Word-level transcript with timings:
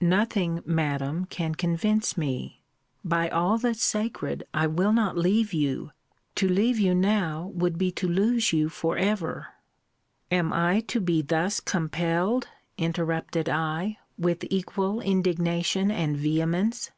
Nothing, 0.00 0.62
Madam, 0.64 1.26
can 1.26 1.54
convince 1.54 2.16
me 2.16 2.62
by 3.04 3.28
all 3.28 3.58
that's 3.58 3.84
sacred, 3.84 4.44
I 4.54 4.66
will 4.66 4.94
not 4.94 5.14
leave 5.18 5.52
you. 5.52 5.90
To 6.36 6.48
leave 6.48 6.78
you 6.78 6.94
now, 6.94 7.48
would 7.52 7.76
be 7.76 7.92
to 7.92 8.08
lose 8.08 8.50
you 8.50 8.70
for 8.70 8.96
ever 8.96 9.48
Am 10.30 10.54
I 10.54 10.80
to 10.88 11.02
be 11.02 11.20
thus 11.20 11.60
compelled? 11.60 12.48
interrupted 12.78 13.50
I, 13.50 13.98
with 14.16 14.46
equal 14.48 15.02
indignation 15.02 15.90
and 15.90 16.16
vehemence. 16.16 16.90